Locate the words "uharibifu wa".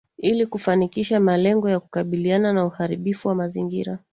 2.65-3.35